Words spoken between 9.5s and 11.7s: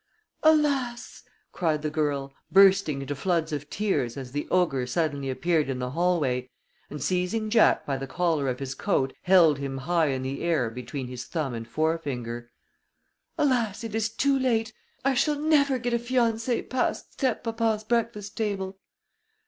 him high in the air between his thumb and